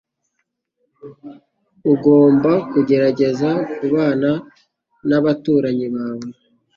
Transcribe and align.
Ugomba 1.93 2.51
kugerageza 2.71 3.49
kubana 3.75 4.31
nabaturanyi 5.07 5.87
bawe 5.95 6.29